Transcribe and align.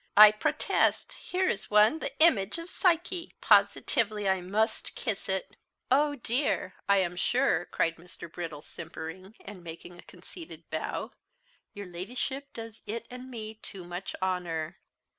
I 0.17 0.31
protest 0.31 1.11
here 1.13 1.47
is 1.47 1.69
one 1.69 1.99
the 1.99 2.11
image 2.19 2.57
of 2.57 2.71
Psyche; 2.71 3.35
positively 3.39 4.27
I 4.27 4.41
must 4.41 4.95
kiss 4.95 5.29
it!" 5.29 5.55
"Oh 5.91 6.15
dear! 6.15 6.73
I 6.89 6.97
am 6.97 7.15
sure," 7.15 7.65
cried 7.65 7.97
Mr. 7.97 8.27
Brittle, 8.27 8.63
simpering, 8.63 9.35
and 9.45 9.63
making 9.63 9.99
a 9.99 10.01
conceited 10.01 10.67
bow, 10.71 11.11
"your 11.75 11.85
Ladyship 11.85 12.51
does 12.51 12.81
it 12.87 13.05
and 13.11 13.29
me 13.29 13.53
too 13.61 13.83
much 13.83 14.15
honour. 14.23 14.79